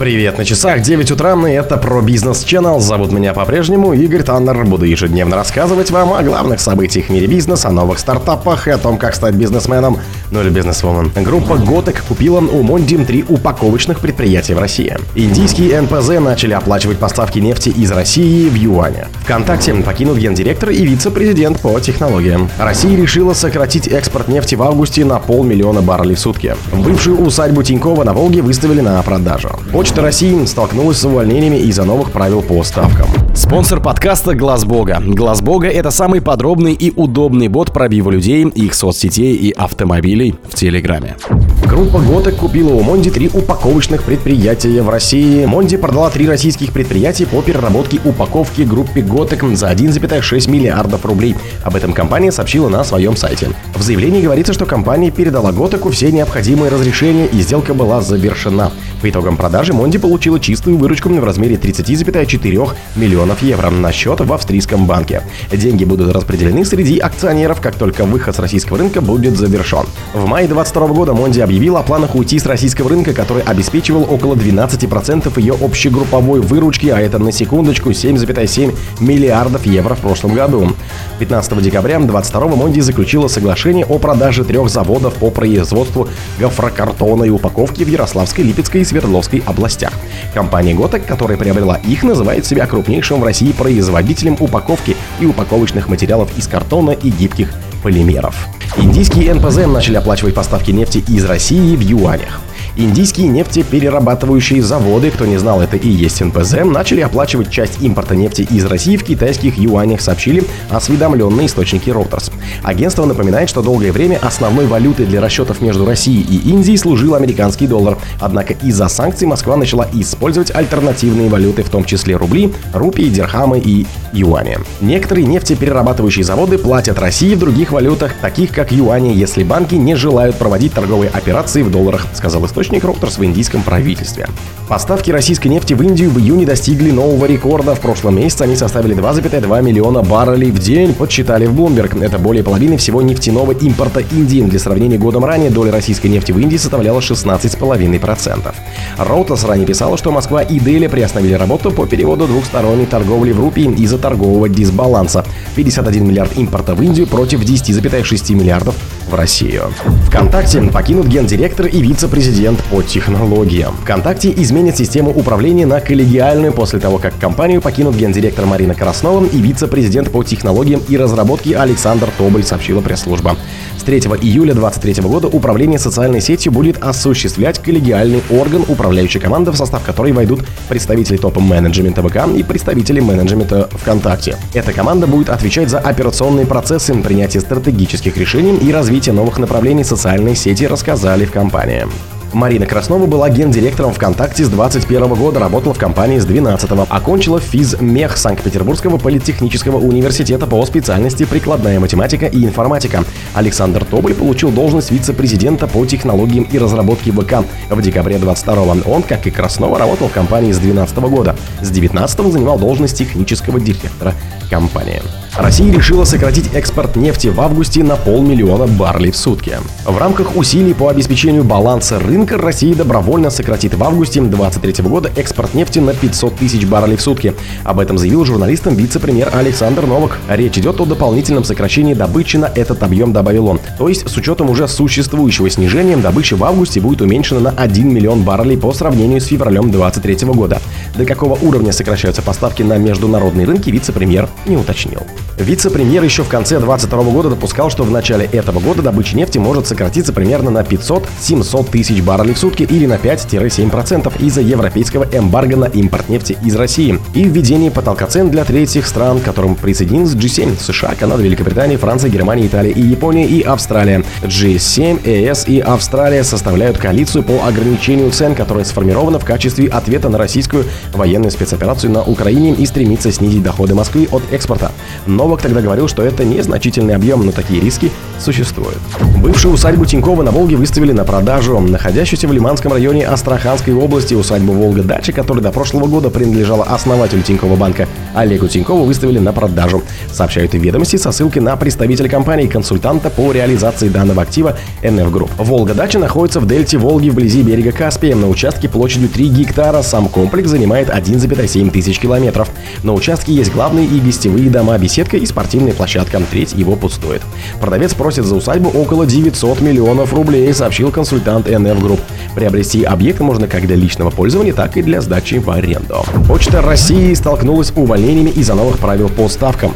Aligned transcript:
Привет, 0.00 0.38
на 0.38 0.46
часах 0.46 0.80
9 0.80 1.10
утра, 1.10 1.36
и 1.46 1.52
это 1.52 1.76
про 1.76 2.00
бизнес 2.00 2.42
Channel. 2.42 2.80
Зовут 2.80 3.12
меня 3.12 3.34
по-прежнему 3.34 3.92
Игорь 3.92 4.22
Таннер. 4.22 4.64
Буду 4.64 4.86
ежедневно 4.86 5.36
рассказывать 5.36 5.90
вам 5.90 6.14
о 6.14 6.22
главных 6.22 6.60
событиях 6.60 7.08
в 7.08 7.10
мире 7.10 7.26
бизнеса, 7.26 7.68
о 7.68 7.70
новых 7.70 7.98
стартапах 7.98 8.66
и 8.66 8.70
о 8.70 8.78
том, 8.78 8.96
как 8.96 9.14
стать 9.14 9.34
бизнесменом, 9.34 9.98
ну 10.30 10.40
или 10.42 10.50
бизнесвумен. 10.50 11.10
Группа 11.16 11.56
Готек 11.56 12.02
купила 12.02 12.38
у 12.38 12.62
Мондим 12.62 13.04
три 13.04 13.24
упаковочных 13.28 14.00
предприятия 14.00 14.54
в 14.54 14.58
России. 14.58 14.96
Индийские 15.14 15.80
НПЗ 15.80 16.20
начали 16.20 16.54
оплачивать 16.54 16.98
поставки 16.98 17.38
нефти 17.38 17.70
из 17.70 17.90
России 17.90 18.48
в 18.48 18.54
юане. 18.54 19.06
ВКонтакте 19.24 19.74
покинут 19.74 20.18
гендиректор 20.18 20.70
и 20.70 20.84
вице-президент 20.84 21.60
по 21.60 21.78
технологиям. 21.80 22.48
Россия 22.58 22.96
решила 22.96 23.32
сократить 23.34 23.88
экспорт 23.88 24.28
нефти 24.28 24.54
в 24.54 24.62
августе 24.62 25.04
на 25.04 25.18
полмиллиона 25.18 25.82
баррелей 25.82 26.14
в 26.14 26.20
сутки. 26.20 26.56
Бывшую 26.72 27.20
усадьбу 27.20 27.62
Тинькова 27.62 28.04
на 28.04 28.12
Волге 28.12 28.42
выставили 28.42 28.80
на 28.80 29.02
продажу. 29.02 29.50
Почта 29.72 30.02
России 30.02 30.44
столкнулась 30.44 30.98
с 30.98 31.04
увольнениями 31.04 31.56
из-за 31.56 31.84
новых 31.84 32.10
правил 32.10 32.42
по 32.42 32.62
ставкам. 32.62 33.08
Спонсор 33.32 33.80
подкаста 33.80 34.34
Глаз 34.34 34.64
Бога. 34.64 35.00
Глаз 35.04 35.40
Бога 35.40 35.68
это 35.68 35.92
самый 35.92 36.20
подробный 36.20 36.74
и 36.74 36.92
удобный 36.94 37.46
бот 37.46 37.72
пробива 37.72 38.10
людей, 38.10 38.44
их 38.44 38.74
соцсетей 38.74 39.34
и 39.36 39.52
автомобилей 39.52 40.34
в 40.48 40.56
Телеграме. 40.56 41.16
Группа 41.64 42.00
Готек 42.00 42.36
купила 42.36 42.70
у 42.70 42.82
Монди 42.82 43.10
три 43.10 43.28
упаковочных 43.28 44.02
предприятия 44.02 44.82
в 44.82 44.90
России. 44.90 45.46
Монди 45.46 45.76
продала 45.76 46.10
три 46.10 46.26
российских 46.26 46.72
предприятия 46.72 47.26
по 47.26 47.40
переработке 47.42 48.00
упаковки 48.04 48.62
группе 48.62 49.00
Готек 49.00 49.44
за 49.54 49.70
1,6 49.70 50.50
миллиардов 50.50 51.04
рублей. 51.06 51.36
Об 51.62 51.76
этом 51.76 51.92
компания 51.92 52.32
сообщила 52.32 52.68
на 52.68 52.82
своем 52.82 53.16
сайте. 53.16 53.50
В 53.76 53.82
заявлении 53.82 54.22
говорится, 54.22 54.52
что 54.52 54.66
компания 54.66 55.12
передала 55.12 55.52
Готеку 55.52 55.90
все 55.90 56.10
необходимые 56.10 56.70
разрешения 56.70 57.26
и 57.26 57.40
сделка 57.40 57.74
была 57.74 58.00
завершена. 58.00 58.72
По 59.00 59.08
итогам 59.08 59.36
продажи 59.36 59.72
Монди 59.72 59.98
получила 59.98 60.40
чистую 60.40 60.76
выручку 60.76 61.08
в 61.08 61.24
размере 61.24 61.56
30,4 61.56 62.74
миллионов 63.20 63.42
евро 63.42 63.68
на 63.68 63.92
счет 63.92 64.20
в 64.20 64.32
австрийском 64.32 64.86
банке. 64.86 65.22
Деньги 65.52 65.84
будут 65.84 66.12
распределены 66.12 66.64
среди 66.64 66.98
акционеров, 66.98 67.60
как 67.60 67.74
только 67.74 68.04
выход 68.04 68.34
с 68.34 68.38
российского 68.38 68.78
рынка 68.78 69.02
будет 69.02 69.36
завершен. 69.36 69.84
В 70.14 70.24
мае 70.26 70.46
2022 70.46 70.86
года 70.88 71.12
Монди 71.12 71.40
объявил 71.40 71.76
о 71.76 71.82
планах 71.82 72.14
уйти 72.14 72.38
с 72.38 72.46
российского 72.46 72.88
рынка, 72.88 73.12
который 73.12 73.42
обеспечивал 73.42 74.06
около 74.08 74.34
12% 74.36 75.38
ее 75.38 75.54
общегрупповой 75.60 76.40
выручки, 76.40 76.86
а 76.86 76.98
это 76.98 77.18
на 77.18 77.30
секундочку 77.30 77.90
7,7 77.90 78.74
миллиардов 79.00 79.66
евро 79.66 79.94
в 79.94 79.98
прошлом 79.98 80.32
году. 80.32 80.72
15 81.18 81.62
декабря 81.62 81.98
2022 81.98 82.56
Монди 82.56 82.80
заключила 82.80 83.28
соглашение 83.28 83.84
о 83.84 83.98
продаже 83.98 84.44
трех 84.44 84.70
заводов 84.70 85.12
по 85.14 85.30
производству 85.30 86.08
гофрокартона 86.38 87.24
и 87.24 87.30
упаковки 87.30 87.84
в 87.84 87.88
Ярославской, 87.88 88.44
Липецкой 88.44 88.84
Свердловской 88.86 89.42
областях. 89.44 89.92
Компания 90.32 90.72
Готек, 90.72 91.04
которая 91.04 91.36
приобрела 91.36 91.76
их, 91.76 92.02
называет 92.02 92.46
себя 92.46 92.66
крупнейшим 93.10 93.20
в 93.20 93.24
России 93.24 93.52
производителем 93.52 94.36
упаковки 94.38 94.96
и 95.20 95.26
упаковочных 95.26 95.88
материалов 95.88 96.30
из 96.38 96.46
картона 96.46 96.90
и 96.90 97.10
гибких 97.10 97.52
полимеров. 97.82 98.46
Индийские 98.76 99.34
НПЗ 99.34 99.66
начали 99.66 99.96
оплачивать 99.96 100.34
поставки 100.34 100.70
нефти 100.70 101.02
из 101.08 101.24
России 101.24 101.74
в 101.76 101.80
юанях. 101.80 102.40
Индийские 102.76 103.26
нефтеперерабатывающие 103.28 104.62
заводы, 104.62 105.10
кто 105.10 105.26
не 105.26 105.38
знал, 105.38 105.60
это 105.60 105.76
и 105.76 105.88
есть 105.88 106.20
НПЗ, 106.20 106.64
начали 106.64 107.00
оплачивать 107.00 107.50
часть 107.50 107.82
импорта 107.82 108.14
нефти 108.14 108.46
из 108.48 108.64
России 108.64 108.96
в 108.96 109.04
китайских 109.04 109.58
юанях, 109.58 110.00
сообщили 110.00 110.44
осведомленные 110.70 111.46
источники 111.46 111.90
Reuters. 111.90 112.30
Агентство 112.62 113.04
напоминает, 113.04 113.48
что 113.48 113.60
долгое 113.60 113.90
время 113.90 114.18
основной 114.22 114.66
валютой 114.66 115.06
для 115.06 115.20
расчетов 115.20 115.60
между 115.60 115.84
Россией 115.84 116.22
и 116.22 116.50
Индией 116.50 116.78
служил 116.78 117.16
американский 117.16 117.66
доллар. 117.66 117.98
Однако 118.20 118.54
из-за 118.54 118.88
санкций 118.88 119.26
Москва 119.26 119.56
начала 119.56 119.88
использовать 119.92 120.54
альтернативные 120.54 121.28
валюты, 121.28 121.64
в 121.64 121.70
том 121.70 121.84
числе 121.84 122.16
рубли, 122.16 122.52
рупии, 122.72 123.08
дирхамы 123.08 123.58
и 123.58 123.86
юани. 124.12 124.58
Некоторые 124.80 125.26
нефтеперерабатывающие 125.26 126.24
заводы 126.24 126.56
платят 126.56 126.98
России 127.00 127.34
в 127.34 127.38
других 127.40 127.72
валютах, 127.72 128.12
таких 128.20 128.52
как 128.52 128.70
юани, 128.70 129.12
если 129.12 129.42
банки 129.42 129.74
не 129.74 129.96
желают 129.96 130.36
проводить 130.36 130.72
торговые 130.72 131.10
операции 131.10 131.62
в 131.62 131.70
долларах, 131.70 132.06
сказал 132.14 132.46
источник 132.46 132.59
источник 132.60 132.84
Reuters 132.84 133.18
в 133.18 133.24
индийском 133.24 133.62
правительстве. 133.62 134.28
Поставки 134.68 135.10
российской 135.10 135.48
нефти 135.48 135.72
в 135.72 135.82
Индию 135.82 136.10
в 136.10 136.18
июне 136.18 136.44
достигли 136.44 136.90
нового 136.90 137.24
рекорда. 137.24 137.74
В 137.74 137.80
прошлом 137.80 138.16
месяце 138.16 138.42
они 138.42 138.54
составили 138.54 138.94
2,2 138.94 139.62
миллиона 139.62 140.02
баррелей 140.02 140.50
в 140.50 140.58
день, 140.58 140.92
подсчитали 140.92 141.46
в 141.46 141.58
Bloomberg. 141.58 142.04
Это 142.04 142.18
более 142.18 142.44
половины 142.44 142.76
всего 142.76 143.00
нефтяного 143.00 143.52
импорта 143.52 144.00
Индии. 144.00 144.42
Для 144.42 144.58
сравнения, 144.58 144.98
годом 144.98 145.24
ранее 145.24 145.50
доля 145.50 145.72
российской 145.72 146.08
нефти 146.08 146.32
в 146.32 146.38
Индии 146.38 146.58
составляла 146.58 147.00
16,5%. 147.00 148.54
Reuters 148.98 149.46
ранее 149.46 149.66
писала, 149.66 149.96
что 149.96 150.12
Москва 150.12 150.42
и 150.42 150.60
Дели 150.60 150.86
приостановили 150.86 151.34
работу 151.34 151.70
по 151.70 151.86
переводу 151.86 152.26
двухсторонней 152.26 152.86
торговли 152.86 153.32
в 153.32 153.40
рупии 153.40 153.72
из-за 153.72 153.96
торгового 153.96 154.50
дисбаланса. 154.50 155.24
51 155.56 156.06
миллиард 156.06 156.36
импорта 156.36 156.74
в 156.74 156.82
Индию 156.82 157.06
против 157.06 157.40
10,6 157.40 158.34
миллиардов 158.34 158.74
в 159.10 159.14
Россию. 159.14 159.72
ВКонтакте 160.06 160.62
покинут 160.62 161.06
гендиректор 161.06 161.66
и 161.66 161.80
вице-президент 161.80 162.62
по 162.64 162.82
технологиям. 162.82 163.74
ВКонтакте 163.82 164.32
изменит 164.36 164.76
систему 164.76 165.10
управления 165.10 165.66
на 165.66 165.80
коллегиальную 165.80 166.52
после 166.52 166.78
того, 166.78 166.98
как 166.98 167.18
компанию 167.18 167.60
покинут 167.60 167.96
гендиректор 167.96 168.46
Марина 168.46 168.74
Краснова 168.74 169.26
и 169.26 169.38
вице-президент 169.38 170.10
по 170.10 170.22
технологиям 170.22 170.80
и 170.88 170.96
разработке 170.96 171.56
Александр 171.56 172.08
Тоболь, 172.16 172.44
сообщила 172.44 172.80
пресс-служба. 172.80 173.36
С 173.78 173.82
3 173.82 173.98
июля 173.98 174.54
2023 174.54 175.02
года 175.02 175.28
управление 175.28 175.78
социальной 175.78 176.20
сетью 176.20 176.52
будет 176.52 176.82
осуществлять 176.82 177.58
коллегиальный 177.58 178.22
орган, 178.30 178.64
управляющая 178.68 179.20
команда, 179.20 179.52
в 179.52 179.56
состав 179.56 179.82
которой 179.82 180.12
войдут 180.12 180.40
представители 180.68 181.16
топ-менеджмента 181.16 182.02
ВК 182.02 182.28
и 182.36 182.42
представители 182.42 183.00
менеджмента 183.00 183.68
ВКонтакте. 183.72 184.36
Эта 184.54 184.72
команда 184.72 185.06
будет 185.06 185.30
отвечать 185.30 185.70
за 185.70 185.78
операционные 185.78 186.46
процессы, 186.46 186.94
принятие 186.94 187.40
стратегических 187.40 188.16
решений 188.16 188.56
и 188.56 188.70
развитие 188.70 188.99
новых 189.08 189.38
направлений 189.38 189.84
социальной 189.84 190.36
сети, 190.36 190.66
рассказали 190.66 191.24
в 191.24 191.32
компании. 191.32 191.86
Марина 192.32 192.66
Краснова 192.66 193.06
была 193.06 193.28
гендиректором 193.28 193.92
ВКонтакте 193.92 194.44
с 194.44 194.48
21 194.48 195.14
года, 195.14 195.40
работала 195.40 195.74
в 195.74 195.78
компании 195.78 196.18
с 196.18 196.24
12 196.24 196.70
-го. 196.70 196.86
Окончила 196.88 197.40
физмех 197.40 198.16
Санкт-Петербургского 198.16 198.98
политехнического 198.98 199.78
университета 199.78 200.46
по 200.46 200.64
специальности 200.64 201.24
прикладная 201.24 201.80
математика 201.80 202.26
и 202.26 202.44
информатика. 202.44 203.04
Александр 203.34 203.84
Тоболь 203.84 204.14
получил 204.14 204.50
должность 204.50 204.90
вице-президента 204.90 205.66
по 205.66 205.84
технологиям 205.86 206.44
и 206.44 206.58
разработке 206.58 207.10
ВК. 207.10 207.44
В 207.68 207.82
декабре 207.82 208.18
22 208.18 208.76
он, 208.86 209.02
как 209.02 209.26
и 209.26 209.30
Краснова, 209.30 209.78
работал 209.78 210.08
в 210.08 210.12
компании 210.12 210.52
с 210.52 210.58
12 210.58 210.96
года. 210.98 211.34
С 211.62 211.70
19 211.70 212.32
занимал 212.32 212.58
должность 212.58 212.96
технического 212.96 213.58
директора 213.58 214.14
компании. 214.50 215.02
Россия 215.40 215.72
решила 215.72 216.04
сократить 216.04 216.52
экспорт 216.52 216.96
нефти 216.96 217.28
в 217.28 217.40
августе 217.40 217.82
на 217.82 217.96
полмиллиона 217.96 218.66
баррелей 218.66 219.10
в 219.10 219.16
сутки. 219.16 219.56
В 219.86 219.96
рамках 219.96 220.36
усилий 220.36 220.74
по 220.74 220.90
обеспечению 220.90 221.44
баланса 221.44 221.98
рынка 221.98 222.36
Россия 222.36 222.74
добровольно 222.74 223.30
сократит 223.30 223.72
в 223.72 223.82
августе 223.82 224.20
2023 224.20 224.84
года 224.84 225.10
экспорт 225.16 225.54
нефти 225.54 225.78
на 225.78 225.94
500 225.94 226.36
тысяч 226.36 226.66
баррелей 226.66 226.96
в 226.96 227.00
сутки. 227.00 227.34
Об 227.64 227.80
этом 227.80 227.96
заявил 227.96 228.26
журналистам 228.26 228.74
вице-премьер 228.74 229.30
Александр 229.32 229.86
Новак. 229.86 230.18
Речь 230.28 230.58
идет 230.58 230.78
о 230.78 230.84
дополнительном 230.84 231.44
сокращении 231.44 231.94
добычи 231.94 232.36
на 232.36 232.52
этот 232.54 232.82
объем, 232.82 233.14
добавил 233.14 233.46
он. 233.46 233.60
То 233.78 233.88
есть 233.88 234.10
с 234.10 234.16
учетом 234.18 234.50
уже 234.50 234.68
существующего 234.68 235.48
снижения 235.48 235.96
добыча 235.96 236.36
в 236.36 236.44
августе 236.44 236.82
будет 236.82 237.00
уменьшена 237.00 237.40
на 237.40 237.50
1 237.50 237.88
миллион 237.88 238.24
баррелей 238.24 238.58
по 238.58 238.74
сравнению 238.74 239.22
с 239.22 239.28
февралем 239.28 239.70
2023 239.70 240.28
года. 240.34 240.60
До 240.98 241.06
какого 241.06 241.38
уровня 241.40 241.72
сокращаются 241.72 242.20
поставки 242.20 242.62
на 242.62 242.76
международные 242.76 243.46
рынки 243.46 243.70
вице-премьер 243.70 244.28
не 244.44 244.58
уточнил. 244.58 245.00
Вице-премьер 245.38 246.02
еще 246.02 246.22
в 246.22 246.28
конце 246.28 246.58
2022 246.58 247.12
года 247.12 247.30
допускал, 247.30 247.70
что 247.70 247.84
в 247.84 247.90
начале 247.90 248.26
этого 248.26 248.60
года 248.60 248.82
добыча 248.82 249.16
нефти 249.16 249.38
может 249.38 249.66
сократиться 249.66 250.12
примерно 250.12 250.50
на 250.50 250.60
500-700 250.60 251.70
тысяч 251.70 252.02
баррелей 252.02 252.34
в 252.34 252.38
сутки 252.38 252.62
или 252.62 252.86
на 252.86 252.94
5-7% 252.94 254.12
из-за 254.22 254.40
европейского 254.40 255.06
эмбарго 255.12 255.56
на 255.56 255.64
импорт 255.64 256.08
нефти 256.08 256.36
из 256.44 256.56
России 256.56 256.98
и 257.14 257.24
введение 257.24 257.70
потолка 257.70 258.06
цен 258.06 258.30
для 258.30 258.44
третьих 258.44 258.86
стран, 258.86 259.20
к 259.20 259.24
которым 259.24 259.54
присоединились 259.54 260.10
G7, 260.10 260.60
США, 260.60 260.94
Канада, 260.98 261.22
Великобритания, 261.22 261.76
Франция, 261.76 262.10
Германия, 262.10 262.46
Италия 262.46 262.72
и 262.72 262.80
Япония 262.80 263.26
и 263.26 263.42
Австралия. 263.42 264.04
G7, 264.22 265.08
ЕС 265.08 265.48
и 265.48 265.60
Австралия 265.60 266.24
составляют 266.24 266.78
коалицию 266.78 267.24
по 267.24 267.46
ограничению 267.46 268.10
цен, 268.10 268.34
которая 268.34 268.64
сформирована 268.64 269.18
в 269.18 269.24
качестве 269.24 269.68
ответа 269.68 270.08
на 270.08 270.18
российскую 270.18 270.64
военную 270.92 271.30
спецоперацию 271.30 271.90
на 271.90 272.02
Украине 272.02 272.54
и 272.54 272.66
стремится 272.66 273.10
снизить 273.12 273.42
доходы 273.42 273.74
Москвы 273.74 274.08
от 274.10 274.22
экспорта. 274.32 274.72
Новак 275.16 275.42
тогда 275.42 275.60
говорил, 275.60 275.88
что 275.88 276.02
это 276.02 276.24
незначительный 276.24 276.94
объем, 276.94 277.24
но 277.26 277.32
такие 277.32 277.60
риски 277.60 277.90
существуют. 278.18 278.78
Бывшую 279.16 279.54
усадьбу 279.54 279.86
Тинькова 279.86 280.22
на 280.22 280.30
Волге 280.30 280.56
выставили 280.56 280.92
на 280.92 281.04
продажу. 281.04 281.58
Находящуюся 281.58 282.28
в 282.28 282.32
Лиманском 282.32 282.72
районе 282.72 283.06
Астраханской 283.06 283.74
области 283.74 284.14
усадьбу 284.14 284.52
Волга-Дача, 284.52 285.12
которая 285.12 285.42
до 285.42 285.50
прошлого 285.50 285.86
года 285.86 286.10
принадлежала 286.10 286.64
основателю 286.64 287.22
Тинькова 287.22 287.56
банка 287.56 287.88
Олегу 288.14 288.48
Тинькову, 288.48 288.84
выставили 288.84 289.18
на 289.18 289.32
продажу. 289.32 289.82
Сообщают 290.12 290.54
и 290.54 290.58
ведомости 290.58 290.96
со 290.96 291.12
ссылкой 291.12 291.42
на 291.42 291.56
представителя 291.56 292.08
компании 292.08 292.46
консультанта 292.46 293.10
по 293.10 293.32
реализации 293.32 293.88
данного 293.88 294.22
актива 294.22 294.56
NF 294.82 295.10
Group. 295.10 295.30
Волга-Дача 295.38 295.98
находится 295.98 296.40
в 296.40 296.46
дельте 296.46 296.78
Волги 296.78 297.10
вблизи 297.10 297.42
берега 297.42 297.72
Каспия 297.72 298.14
на 298.14 298.28
участке 298.28 298.68
площадью 298.68 299.08
3 299.08 299.28
гектара. 299.28 299.82
Сам 299.82 300.08
комплекс 300.08 300.50
занимает 300.50 300.88
1,7 300.88 301.70
тысяч 301.70 301.98
километров. 301.98 302.50
На 302.82 302.92
участке 302.92 303.32
есть 303.32 303.52
главные 303.52 303.86
и 303.86 304.00
гостевые 304.00 304.50
дома, 304.50 304.76
беседка 305.00 305.16
и 305.16 305.24
спортивная 305.24 305.72
площадка. 305.72 306.20
Треть 306.30 306.52
его 306.52 306.76
пустует. 306.76 307.22
Продавец 307.58 307.94
просит 307.94 308.26
за 308.26 308.34
усадьбу 308.34 308.68
около 308.68 309.06
900 309.06 309.62
миллионов 309.62 310.12
рублей, 310.12 310.52
сообщил 310.52 310.90
консультант 310.90 311.48
NF 311.48 311.80
Group. 311.80 312.00
Приобрести 312.34 312.84
объект 312.84 313.20
можно 313.20 313.48
как 313.48 313.66
для 313.66 313.76
личного 313.76 314.10
пользования, 314.10 314.52
так 314.52 314.76
и 314.76 314.82
для 314.82 315.00
сдачи 315.00 315.36
в 315.36 315.50
аренду. 315.50 316.04
Почта 316.28 316.62
России 316.62 317.12
столкнулась 317.14 317.68
с 317.68 317.72
увольнениями 317.74 318.30
из-за 318.30 318.54
новых 318.54 318.78
правил 318.78 319.08
по 319.08 319.28
ставкам. 319.28 319.72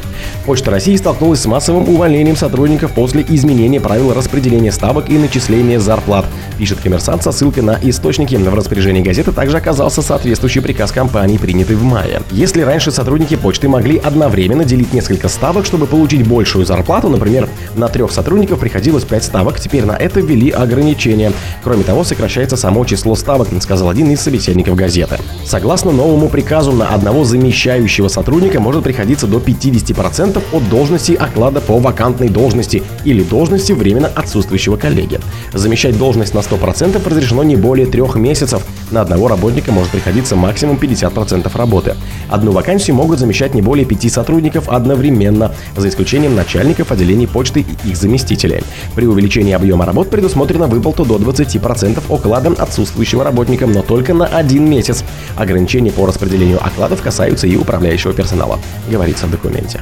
Почта 0.47 0.71
России 0.71 0.97
столкнулась 0.97 1.41
с 1.41 1.47
массовым 1.47 1.89
увольнением 1.89 2.37
сотрудников 2.37 2.93
после 2.93 3.25
изменения 3.29 3.81
правил 3.81 4.15
распределения 4.15 4.71
ставок 4.71 5.11
и 5.11 5.19
начисления 5.19 5.81
зарплат, 5.81 6.27
пишет 6.57 6.79
коммерсант 6.81 7.23
со 7.25 7.33
ссылкой 7.33 7.65
на 7.65 7.79
источники. 7.83 8.37
В 8.37 8.55
распоряжении 8.55 9.03
газеты 9.03 9.33
также 9.33 9.57
оказался 9.57 10.03
соответствующий 10.03 10.61
приказ 10.61 10.93
компании, 10.93 11.39
принятый 11.39 11.77
в 11.77 11.83
мае. 11.83 12.23
Если 12.31 12.63
раньше 12.63 12.93
сотрудники 12.93 13.35
почты 13.37 13.69
могли 13.69 13.99
одновременно 13.99 14.65
делить 14.65 14.93
несколько 14.93 15.29
ставок, 15.29 15.67
чтобы 15.67 15.87
получить 15.87 16.27
большую 16.27 16.65
зарплату, 16.67 17.09
например, 17.09 17.49
на 17.75 17.89
трех 17.89 18.13
сотрудников 18.13 18.61
приходилось 18.61 19.05
5 19.05 19.25
ставок, 19.25 19.59
теперь 19.59 19.85
на 19.85 19.97
это 19.97 20.21
ввели 20.21 20.51
ограничения. 20.51 21.33
Кроме 21.63 21.83
того, 21.83 22.05
сокращается 22.05 22.44
само 22.51 22.85
число 22.85 23.15
ставок, 23.17 23.49
сказал 23.61 23.89
один 23.89 24.11
из 24.11 24.21
собеседников 24.21 24.77
газеты. 24.77 25.19
Согласно 25.45 25.91
новому 25.93 26.29
приказу, 26.29 26.73
на 26.73 26.89
одного 26.89 27.25
замещающего 27.25 28.09
сотрудника 28.09 28.61
может 28.61 28.85
приходиться 28.85 29.27
до 29.27 29.39
50% 29.39 30.43
от 30.53 30.69
должности 30.69 31.13
оклада 31.13 31.61
по 31.61 31.79
вакантной 31.79 32.29
должности 32.29 32.83
или 33.05 33.23
должности 33.23 33.73
временно 33.73 34.09
отсутствующего 34.09 34.77
коллеги. 34.77 35.21
Замещать 35.53 35.99
должность 35.99 36.35
на 36.35 36.41
100% 36.41 37.09
разрешено 37.09 37.43
не 37.43 37.57
более 37.57 37.87
трех 37.87 38.17
месяцев. 38.17 38.63
На 38.91 39.01
одного 39.01 39.29
работника 39.29 39.73
может 39.73 39.91
приходиться 39.91 40.37
максимум 40.37 40.77
50% 40.77 41.51
работы. 41.57 41.95
Одну 42.29 42.53
вакансию 42.53 42.97
могут 42.97 43.19
замещать 43.19 43.55
не 43.55 43.63
более 43.63 43.87
пяти 43.87 44.09
сотрудников 44.09 44.69
одновременно, 44.69 45.53
за 45.77 45.89
исключением 45.89 46.35
начальников 46.35 46.93
отделений 46.93 47.27
почты 47.27 47.65
и 47.85 47.89
их 47.89 47.97
заместителей. 47.97 48.63
При 48.95 49.07
увеличении 49.07 49.53
объема 49.53 49.85
работ 49.85 50.11
предусмотрена 50.11 50.67
выплата 50.67 51.05
до 51.05 51.17
20% 51.17 52.03
оклада 52.35 52.63
отсутствующего 52.63 53.25
работника, 53.25 53.67
но 53.67 53.83
только 53.83 54.15
на 54.15 54.27
один 54.27 54.69
месяц. 54.69 55.05
Ограничения 55.37 55.93
по 55.93 56.07
распределению 56.07 56.65
окладов 56.65 57.03
касаются 57.03 57.47
и 57.47 57.57
управляющего 57.57 58.13
персонала, 58.13 58.59
говорится 58.91 59.27
в 59.27 59.31
документе. 59.31 59.81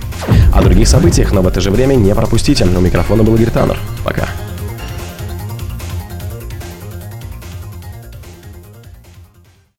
О 0.52 0.62
других 0.62 0.88
событиях, 0.88 1.32
но 1.32 1.42
в 1.42 1.46
это 1.46 1.60
же 1.60 1.70
время 1.70 1.94
не 1.94 2.14
пропустите. 2.14 2.64
У 2.64 2.80
микрофона 2.80 3.22
был 3.22 3.34
Игорь 3.36 3.50
Таннер. 3.50 3.78
Пока. 4.04 4.28